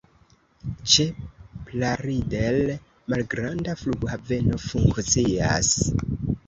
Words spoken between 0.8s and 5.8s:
Ĉe Plaridel malgranda flughaveno funkcias.